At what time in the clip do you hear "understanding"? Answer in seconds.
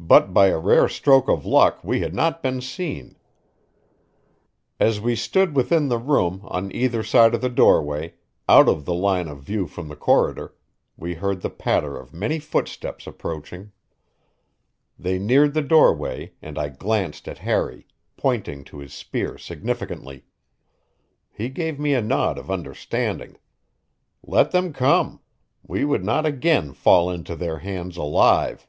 22.52-23.36